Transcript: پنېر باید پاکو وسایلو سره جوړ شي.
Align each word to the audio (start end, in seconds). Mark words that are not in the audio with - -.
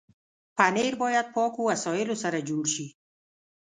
پنېر 0.57 0.93
باید 1.03 1.27
پاکو 1.35 1.61
وسایلو 1.71 2.15
سره 2.23 2.39
جوړ 2.49 2.63
شي. 2.73 2.87